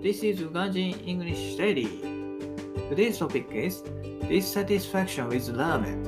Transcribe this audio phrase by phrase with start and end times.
[0.00, 1.88] This is Ugajin English Study.
[2.88, 3.82] Today's topic is
[4.30, 6.06] dissatisfaction with ramen.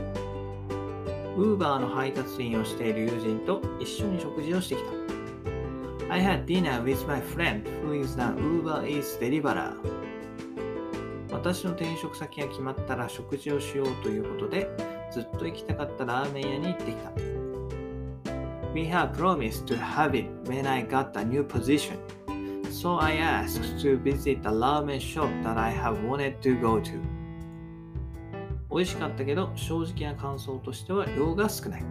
[1.37, 4.83] ウーバーの配達員をしている友人と一緒に食事をしてき
[6.09, 6.15] た。
[6.15, 9.75] I had dinner with my friend who is an Uber Eats deliverer.
[11.33, 14.69] 私の転職先が決まったら食事をしようということで、
[15.13, 17.11] ずっと行きたかったラーメン屋に行ってきた。
[18.73, 21.99] We have promised to have it when I got a new position.
[22.71, 27.01] So I asked to visit a ramen shop that I have wanted to go to.
[28.71, 31.85] 美味しかったけど正直な感想としては量が少ない。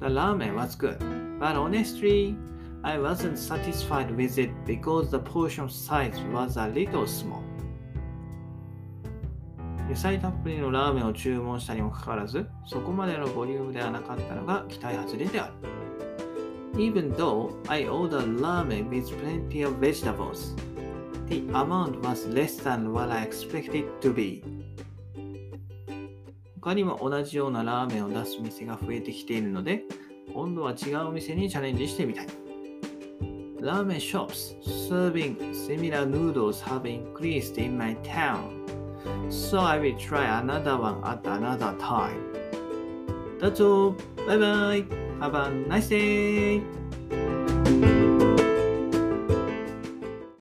[0.00, 0.98] The ramen was good,
[1.38, 2.36] but honestly,
[2.82, 7.40] I wasn't satisfied with it because the portion size was a little small.
[9.88, 15.77] 野菜たっぷりのラーメンを注文したにもかかわらず、そこまでのボリュームではなかったのが期待外れである。
[16.78, 20.54] Even though I ordered ramen with plenty of vegetables,
[21.26, 24.44] the amount was less than what I expected to be.
[26.60, 29.82] 他にも同じようなラーメンを出す店が増えてきているので、
[30.32, 32.26] 今度は違う店にチャレンジしてみたい。
[33.60, 34.54] Ramen shops
[34.88, 38.64] serving similar noodles have increased in my town,
[39.28, 42.22] so I will try another one at another time.
[43.40, 43.96] That's all.
[44.28, 45.08] Bye bye.
[45.20, 46.62] Have a nice day.